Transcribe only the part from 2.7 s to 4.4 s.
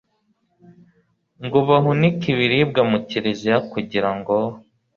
mu kiriziya kugira ngo